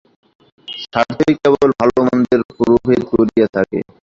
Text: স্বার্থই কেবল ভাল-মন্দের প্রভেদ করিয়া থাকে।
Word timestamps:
স্বার্থই 0.83 1.33
কেবল 1.41 1.69
ভাল-মন্দের 1.77 2.41
প্রভেদ 2.51 3.01
করিয়া 3.11 3.47
থাকে। 3.55 3.79